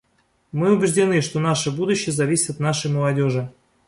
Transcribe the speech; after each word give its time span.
Мы 0.51 0.73
убеждены, 0.73 1.21
что 1.21 1.39
наше 1.39 1.69
будущее 1.69 2.11
зависит 2.11 2.49
от 2.49 2.59
нашей 2.59 2.89
молодежи. 2.89 3.51